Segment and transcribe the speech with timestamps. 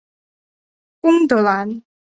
[0.99, 1.83] 贡德兰。